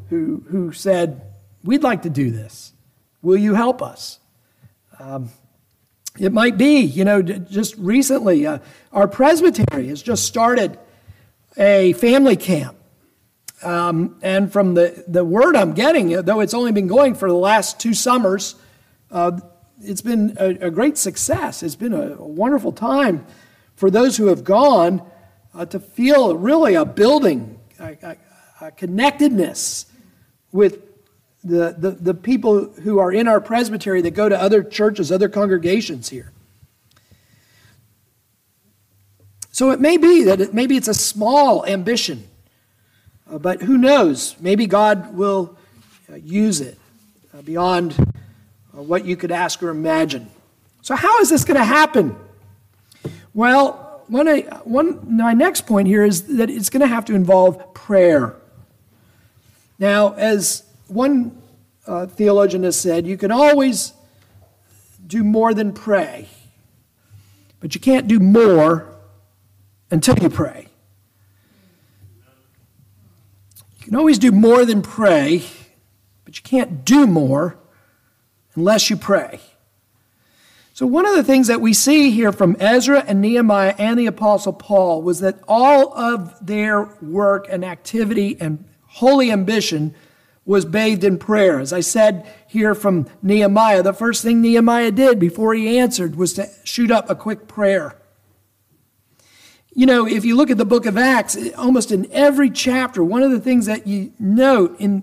[0.08, 1.22] who, who said,
[1.62, 2.72] we'd like to do this.
[3.22, 4.20] Will you help us?
[4.98, 5.30] Um,
[6.18, 8.58] it might be, you know, just recently, uh,
[8.92, 10.78] our presbytery has just started
[11.58, 12.76] a family camp
[13.64, 17.36] um, and from the, the word I'm getting, though it's only been going for the
[17.36, 18.54] last two summers,
[19.10, 19.40] uh,
[19.82, 21.62] it's been a, a, great success.
[21.62, 23.26] It's been a, a, wonderful time
[23.76, 25.02] for those who have gone
[25.54, 28.16] uh, to feel really a building, a,
[28.60, 29.86] a connectedness
[30.52, 30.82] with
[31.42, 35.28] the, the, the people who are in our presbytery that go to other churches, other
[35.28, 36.32] congregations here.
[39.52, 42.26] So it may be that it, maybe it's a small ambition,
[43.38, 44.36] but who knows?
[44.40, 45.56] Maybe God will
[46.10, 46.78] uh, use it
[47.36, 47.94] uh, beyond
[48.76, 50.30] uh, what you could ask or imagine.
[50.82, 52.16] So, how is this going to happen?
[53.32, 54.26] Well, one,
[54.64, 58.36] one, my next point here is that it's going to have to involve prayer.
[59.78, 61.40] Now, as one
[61.86, 63.92] uh, theologian has said, you can always
[65.06, 66.28] do more than pray,
[67.60, 68.94] but you can't do more
[69.90, 70.68] until you pray.
[73.84, 75.44] You can always do more than pray,
[76.24, 77.58] but you can't do more
[78.54, 79.40] unless you pray.
[80.72, 84.06] So, one of the things that we see here from Ezra and Nehemiah and the
[84.06, 89.94] Apostle Paul was that all of their work and activity and holy ambition
[90.46, 91.60] was bathed in prayer.
[91.60, 96.32] As I said here from Nehemiah, the first thing Nehemiah did before he answered was
[96.32, 97.98] to shoot up a quick prayer.
[99.76, 103.24] You know, if you look at the book of Acts, almost in every chapter, one
[103.24, 105.02] of the things that you note in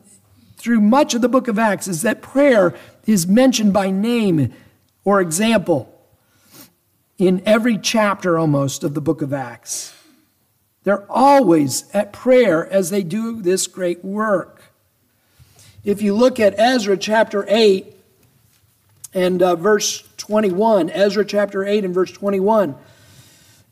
[0.56, 2.74] through much of the book of Acts is that prayer
[3.06, 4.54] is mentioned by name
[5.04, 5.94] or example
[7.18, 9.94] in every chapter almost of the book of Acts.
[10.84, 14.62] They're always at prayer as they do this great work.
[15.84, 17.94] If you look at Ezra chapter 8
[19.14, 22.76] and uh, verse 21, Ezra chapter 8 and verse 21,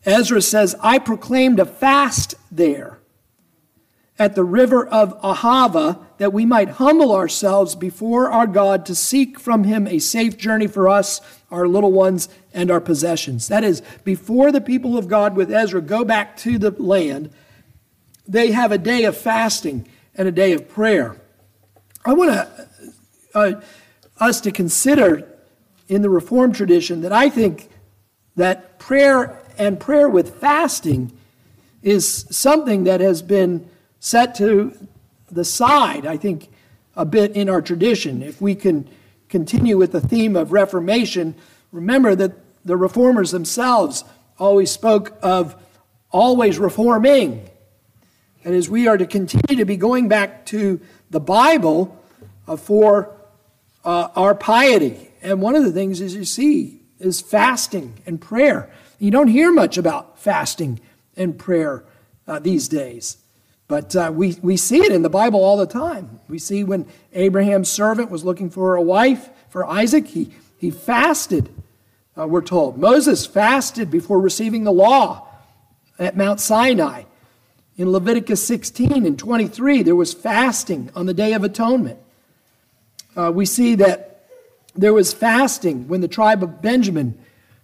[0.04, 3.00] Ezra says, I proclaimed a fast there
[4.18, 9.40] at the river of Ahava that we might humble ourselves before our God to seek
[9.40, 13.48] from him a safe journey for us, our little ones, and our possessions.
[13.48, 17.30] That is, before the people of God with Ezra go back to the land,
[18.28, 21.16] they have a day of fasting and a day of prayer.
[22.04, 22.68] I want to,
[23.34, 23.60] uh,
[24.18, 25.26] us to consider
[25.88, 27.70] in the Reformed tradition that I think
[28.36, 31.12] that prayer and prayer with fasting
[31.82, 33.68] is something that has been
[34.00, 34.74] set to
[35.30, 36.48] the side, I think,
[36.96, 38.22] a bit in our tradition.
[38.22, 38.88] If we can
[39.28, 41.34] continue with the theme of Reformation,
[41.72, 42.32] remember that
[42.64, 44.02] the reformers themselves
[44.38, 45.54] always spoke of
[46.10, 47.46] always reforming.
[48.42, 50.80] And as we are to continue to be going back to
[51.10, 52.02] the Bible
[52.48, 53.14] uh, for
[53.84, 55.10] uh, our piety.
[55.20, 58.70] And one of the things, as you see, is fasting and prayer.
[59.00, 60.78] You don't hear much about fasting
[61.16, 61.84] and prayer
[62.28, 63.16] uh, these days.
[63.66, 66.20] But uh, we, we see it in the Bible all the time.
[66.28, 71.48] We see when Abraham's servant was looking for a wife for Isaac, he, he fasted,
[72.16, 72.76] uh, we're told.
[72.78, 75.26] Moses fasted before receiving the law
[75.98, 77.04] at Mount Sinai.
[77.78, 81.98] In Leviticus 16 and 23, there was fasting on the Day of Atonement.
[83.16, 84.26] Uh, we see that
[84.76, 87.18] there was fasting when the tribe of Benjamin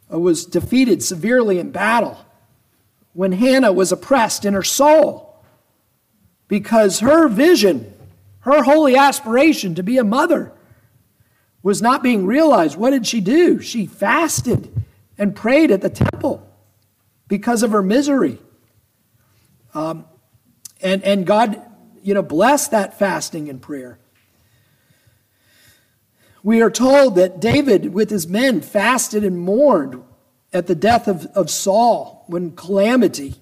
[0.09, 2.18] was defeated severely in battle,
[3.12, 5.42] when Hannah was oppressed in her soul
[6.48, 7.92] because her vision,
[8.40, 10.52] her holy aspiration to be a mother,
[11.62, 12.76] was not being realized.
[12.76, 13.61] What did she do?
[13.61, 14.72] She fasted
[15.18, 16.46] and prayed at the temple
[17.26, 18.38] because of her misery.
[19.74, 20.04] Um,
[20.80, 21.61] and, and God,
[22.02, 23.98] you know, blessed that fasting and prayer.
[26.47, 30.01] We are told that David, with his men, fasted and mourned
[30.53, 33.34] at the death of, of Saul when calamity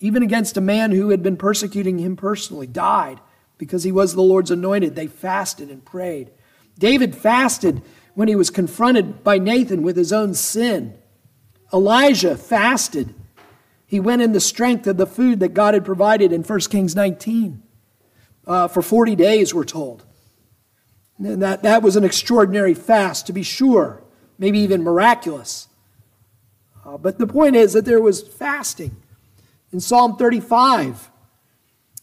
[0.00, 3.20] even against a man who had been persecuting him personally, died
[3.56, 4.94] because he was the Lord's anointed.
[4.94, 6.30] They fasted and prayed.
[6.78, 7.80] David fasted
[8.12, 10.98] when he was confronted by Nathan with his own sin.
[11.72, 13.14] Elijah fasted.
[13.86, 16.94] He went in the strength of the food that God had provided in 1 Kings
[16.94, 17.62] 19
[18.46, 20.04] uh, for 40 days, we're told.
[21.24, 24.02] And that, that was an extraordinary fast, to be sure,
[24.38, 25.68] maybe even miraculous.
[26.84, 28.96] Uh, but the point is that there was fasting.
[29.72, 31.10] In Psalm 35,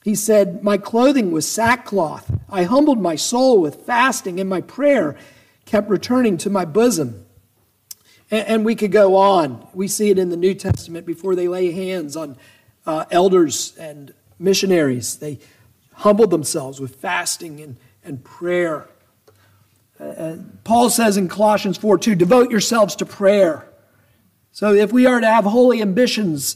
[0.04, 2.32] he said, My clothing was sackcloth.
[2.50, 5.18] I humbled my soul with fasting, and my prayer
[5.66, 7.26] kept returning to my bosom.
[8.32, 9.68] And, and we could go on.
[9.74, 12.38] We see it in the New Testament before they lay hands on
[12.86, 15.18] uh, elders and missionaries.
[15.18, 15.40] They
[15.94, 18.88] humbled themselves with fasting and, and prayer.
[20.64, 23.68] Paul says in Colossians 4 2, devote yourselves to prayer.
[24.52, 26.56] So if we are to have holy ambitions,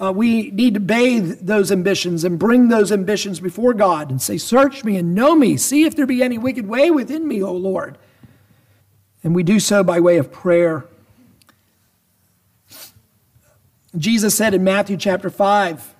[0.00, 4.36] uh, we need to bathe those ambitions and bring those ambitions before God and say,
[4.36, 5.56] Search me and know me.
[5.56, 7.96] See if there be any wicked way within me, O Lord.
[9.24, 10.84] And we do so by way of prayer.
[13.96, 15.94] Jesus said in Matthew chapter 5,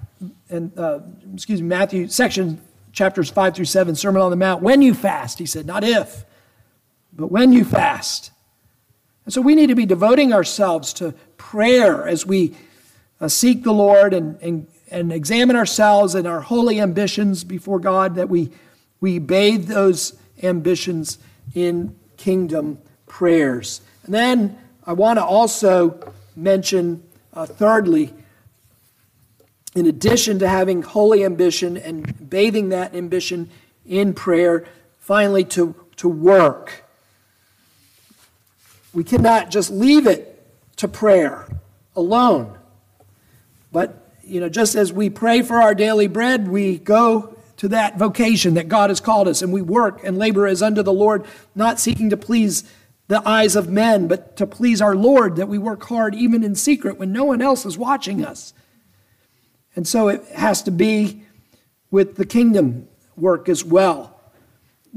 [0.51, 1.01] and uh,
[1.32, 2.61] excuse me, Matthew section
[2.93, 5.39] chapters 5 through 7, Sermon on the Mount, when you fast.
[5.39, 6.26] He said, not if,
[7.16, 8.30] but when you fast.
[9.24, 12.54] And so we need to be devoting ourselves to prayer as we
[13.20, 18.14] uh, seek the Lord and, and, and examine ourselves and our holy ambitions before God,
[18.14, 18.52] that we,
[19.00, 21.18] we bathe those ambitions
[21.54, 23.80] in kingdom prayers.
[24.04, 27.02] And then I want to also mention,
[27.32, 28.12] uh, thirdly,
[29.74, 33.50] in addition to having holy ambition and bathing that ambition
[33.84, 34.64] in prayer,
[34.98, 36.86] finally to, to work.
[38.97, 40.42] We cannot just leave it
[40.76, 41.47] to prayer
[41.94, 42.59] alone.
[43.70, 47.99] But, you know, just as we pray for our daily bread, we go to that
[47.99, 51.26] vocation that God has called us and we work and labor as unto the Lord,
[51.55, 52.64] not seeking to please
[53.09, 56.55] the eyes of men, but to please our Lord, that we work hard even in
[56.55, 58.55] secret when no one else is watching us.
[59.74, 61.22] And so it has to be
[61.90, 64.15] with the kingdom work as well.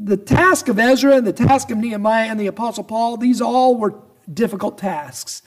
[0.02, 3.76] The task of Ezra and the task of Nehemiah and the Apostle Paul, these all
[3.76, 3.96] were
[4.32, 5.42] difficult tasks.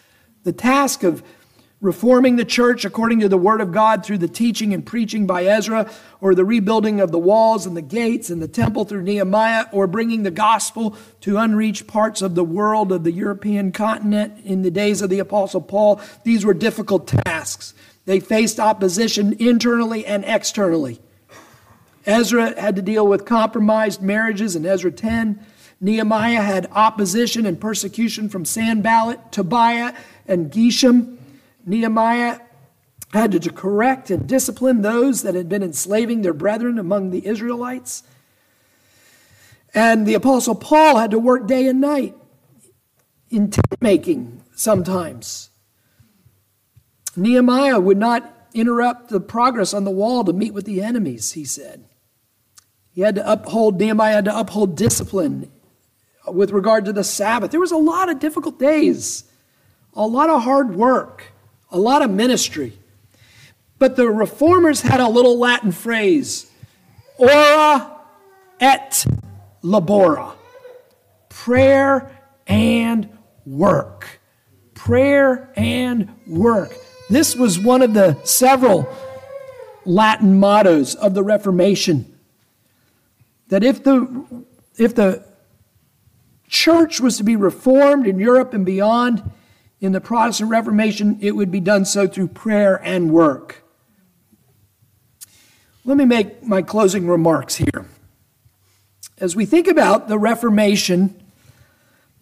[0.45, 1.23] The task of
[1.81, 5.45] reforming the church according to the Word of God through the teaching and preaching by
[5.45, 5.91] Ezra,
[6.21, 9.87] or the rebuilding of the walls and the gates and the temple through Nehemiah, or
[9.87, 14.71] bringing the gospel to unreached parts of the world of the European continent in the
[14.71, 16.01] days of the Apostle Paul.
[16.25, 17.75] These were difficult tasks.
[18.05, 21.01] They faced opposition internally and externally.
[22.07, 25.45] Ezra had to deal with compromised marriages in Ezra 10.
[25.81, 29.95] Nehemiah had opposition and persecution from Sanballat, Tobiah,
[30.27, 31.19] and Geshem.
[31.67, 32.41] Nehemiah
[33.13, 38.03] had to correct and discipline those that had been enslaving their brethren among the Israelites.
[39.75, 42.15] And the Apostle Paul had to work day and night
[43.31, 45.51] in tent making sometimes
[47.17, 51.45] Nehemiah would not interrupt the progress on the wall to meet with the enemies, he
[51.45, 51.85] said.
[52.95, 55.51] He had to uphold, Nehemiah had to uphold discipline
[56.27, 57.51] with regard to the Sabbath.
[57.51, 59.25] There was a lot of difficult days,
[59.95, 61.33] a lot of hard work,
[61.71, 62.79] a lot of ministry.
[63.79, 66.51] But the reformers had a little Latin phrase,
[67.19, 67.99] ora
[68.61, 69.05] et
[69.65, 70.35] labora,
[71.29, 72.11] prayer
[72.47, 73.09] and
[73.47, 74.21] work.
[74.75, 76.75] Prayer and work.
[77.09, 78.89] This was one of the several
[79.85, 82.12] Latin mottos of the Reformation.
[83.53, 84.25] That if the,
[84.79, 85.23] if the
[86.49, 89.31] church was to be reformed in Europe and beyond
[89.79, 93.63] in the Protestant Reformation, it would be done so through prayer and work.
[95.85, 97.85] Let me make my closing remarks here.
[99.19, 101.23] As we think about the Reformation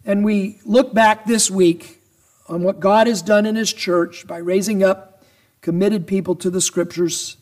[0.03, 2.01] and we look back this week
[2.49, 5.23] on what God has done in His church by raising up
[5.61, 7.37] committed people to the Scriptures,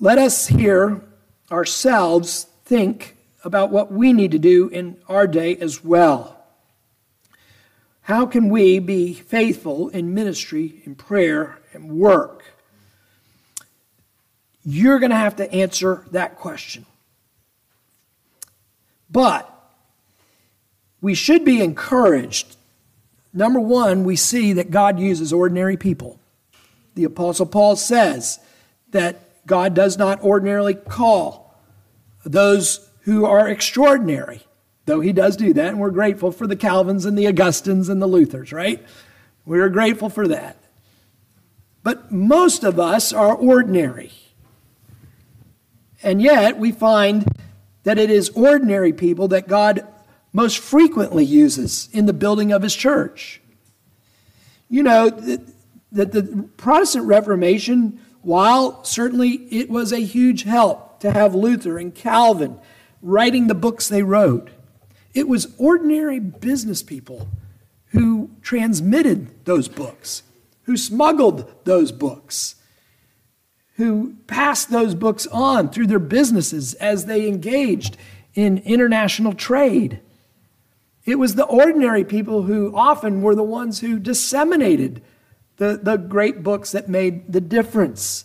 [0.00, 1.02] let us here
[1.50, 6.36] ourselves think about what we need to do in our day as well.
[8.02, 12.44] How can we be faithful in ministry, in prayer, and work?
[14.64, 16.86] You're going to have to answer that question.
[19.10, 19.52] But
[21.00, 22.56] we should be encouraged
[23.32, 26.18] Number one, we see that God uses ordinary people.
[26.94, 28.40] The Apostle Paul says
[28.90, 31.58] that God does not ordinarily call
[32.24, 34.42] those who are extraordinary,
[34.84, 38.00] though he does do that, and we're grateful for the Calvins and the Augustines and
[38.00, 38.84] the Luthers, right?
[39.44, 40.58] We're grateful for that.
[41.82, 44.12] But most of us are ordinary.
[46.02, 47.26] And yet, we find
[47.84, 49.86] that it is ordinary people that God
[50.34, 53.40] most frequently uses in the building of his church.
[54.68, 55.40] You know, that
[55.90, 61.94] the, the Protestant Reformation, while certainly it was a huge help to have Luther and
[61.94, 62.58] Calvin
[63.02, 64.50] writing the books they wrote,
[65.14, 67.28] it was ordinary business people
[67.86, 70.22] who transmitted those books,
[70.62, 72.56] who smuggled those books,
[73.76, 77.96] who passed those books on through their businesses as they engaged
[78.34, 80.00] in international trade.
[81.04, 85.02] It was the ordinary people who often were the ones who disseminated
[85.58, 88.24] the, the great books that made the difference.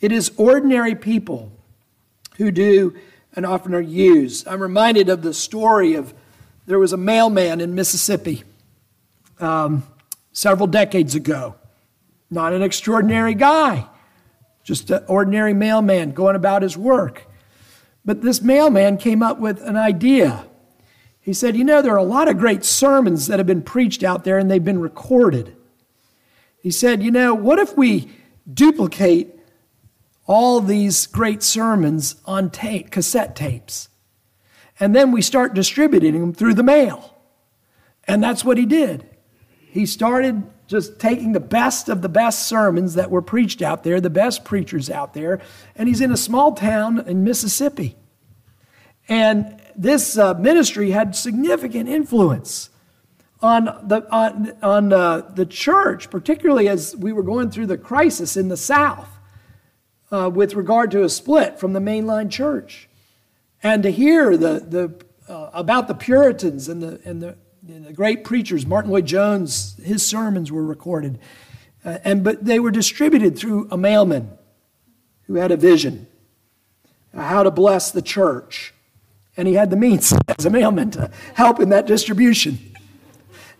[0.00, 1.50] It is ordinary people
[2.36, 2.96] who do
[3.34, 4.46] and often are used.
[4.46, 6.14] I'm reminded of the story of
[6.66, 8.44] there was a mailman in Mississippi
[9.40, 9.82] um,
[10.32, 11.56] several decades ago.
[12.30, 13.86] Not an extraordinary guy,
[14.62, 17.26] just an ordinary mailman going about his work.
[18.04, 20.46] But this mailman came up with an idea.
[21.20, 24.02] He said, You know, there are a lot of great sermons that have been preached
[24.02, 25.56] out there and they've been recorded.
[26.62, 28.10] He said, You know, what if we
[28.52, 29.38] duplicate
[30.26, 33.88] all these great sermons on tape, cassette tapes.
[34.78, 37.18] And then we start distributing them through the mail.
[38.04, 39.08] And that's what he did.
[39.68, 44.00] He started just taking the best of the best sermons that were preached out there,
[44.00, 45.40] the best preachers out there,
[45.76, 47.96] and he's in a small town in Mississippi.
[49.08, 52.70] And this uh, ministry had significant influence
[53.42, 58.36] on the, on, on uh, the church, particularly as we were going through the crisis
[58.36, 59.08] in the South
[60.10, 62.88] uh, with regard to a split from the mainline church.
[63.62, 68.24] And to hear the, the, uh, about the Puritans and the, and, the, the great
[68.24, 71.18] preachers, Martyn Lloyd-Jones, his sermons were recorded.
[71.84, 74.30] Uh, and, but they were distributed through a mailman
[75.26, 76.06] who had a vision
[77.14, 78.74] how to bless the church.
[79.36, 82.71] And he had the means as a mailman to help in that distribution.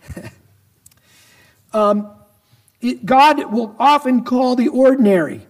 [1.73, 2.11] um,
[2.81, 5.47] it, God will often call the ordinary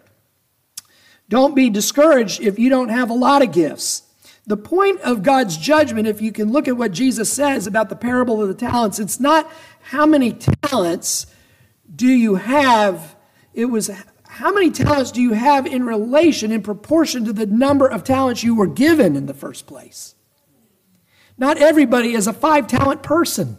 [1.33, 4.03] don't be discouraged if you don't have a lot of gifts.
[4.45, 7.95] The point of God's judgment, if you can look at what Jesus says about the
[7.95, 9.51] parable of the talents, it's not
[9.81, 11.25] how many talents
[11.95, 13.15] do you have,
[13.53, 13.89] it was
[14.27, 18.43] how many talents do you have in relation, in proportion to the number of talents
[18.43, 20.13] you were given in the first place.
[21.35, 23.57] Not everybody is a five talent person.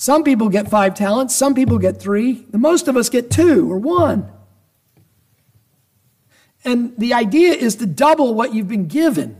[0.00, 2.46] Some people get five talents, some people get three.
[2.48, 4.32] The most of us get two or one.
[6.64, 9.38] And the idea is to double what you've been given.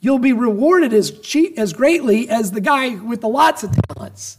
[0.00, 4.36] You'll be rewarded as, cheap, as greatly as the guy with the lots of talents.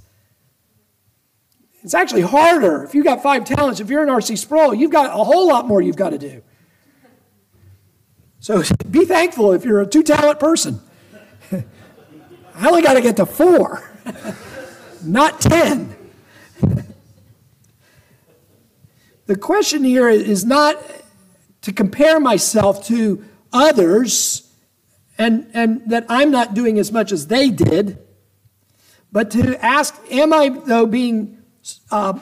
[1.81, 2.83] It's actually harder.
[2.83, 4.35] If you've got five talents, if you're an R.C.
[4.35, 6.43] Sproul, you've got a whole lot more you've got to do.
[8.39, 8.61] So
[8.91, 10.81] be thankful if you're a two talent person.
[11.51, 13.89] I only got to get to four,
[15.05, 15.95] not ten.
[19.27, 20.77] The question here is not
[21.61, 24.51] to compare myself to others
[25.17, 27.97] and, and that I'm not doing as much as they did,
[29.11, 31.41] but to ask, am I, though, being.
[31.89, 32.19] Uh,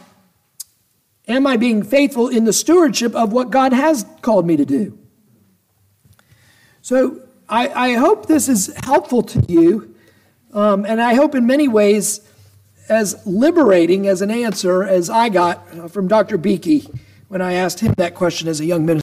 [1.27, 4.97] am I being faithful in the stewardship of what God has called me to do?
[6.81, 9.95] So I, I hope this is helpful to you,
[10.53, 12.21] um, and I hope in many ways
[12.89, 16.37] as liberating as an answer as I got from Dr.
[16.37, 16.85] Beeke
[17.27, 18.91] when I asked him that question as a young minister.